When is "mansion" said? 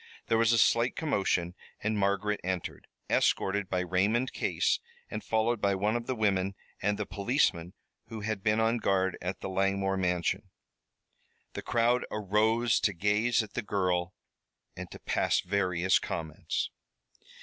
9.97-10.49